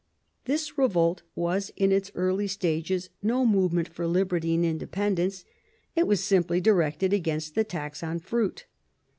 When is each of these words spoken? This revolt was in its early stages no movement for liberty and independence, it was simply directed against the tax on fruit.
This 0.45 0.79
revolt 0.79 1.21
was 1.35 1.71
in 1.75 1.91
its 1.91 2.11
early 2.15 2.47
stages 2.47 3.11
no 3.21 3.45
movement 3.45 3.87
for 3.87 4.07
liberty 4.07 4.55
and 4.55 4.65
independence, 4.65 5.45
it 5.95 6.07
was 6.07 6.23
simply 6.23 6.59
directed 6.59 7.13
against 7.13 7.53
the 7.53 7.63
tax 7.63 8.01
on 8.01 8.17
fruit. 8.17 8.65